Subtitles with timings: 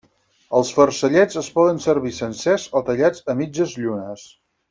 [0.59, 4.27] Els farcellets es poden servir sencers o tallats a mitges llunes.